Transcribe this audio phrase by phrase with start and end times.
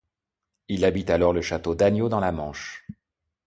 [0.67, 2.87] Il habite alors le château d'Agneaux dans la Manche.